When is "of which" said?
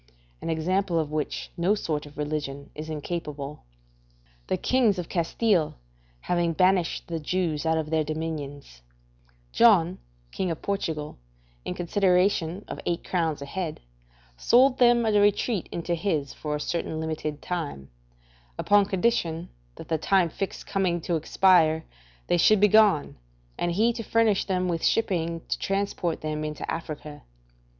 0.97-1.51